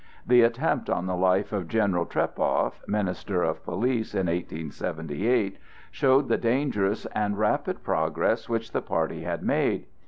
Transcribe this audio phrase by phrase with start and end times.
[0.25, 5.59] The attempt on the life of General Trepow, minister of police, in 1878,
[5.91, 9.85] showed the dangerous and rapid progress which the party had made.